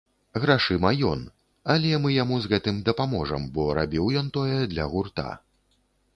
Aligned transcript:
Грашыма 0.43 0.91
ён, 1.09 1.19
але 1.73 1.91
мы 2.05 2.09
яму 2.13 2.39
з 2.47 2.51
гэтым 2.55 2.81
дапаможам, 2.89 3.47
бо 3.59 3.67
рабіў 3.81 4.11
ён 4.25 4.35
тое 4.41 4.59
для 4.75 4.91
гурта. 4.97 5.29